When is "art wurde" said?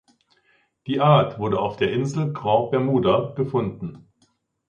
0.99-1.59